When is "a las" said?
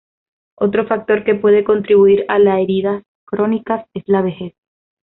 2.27-2.57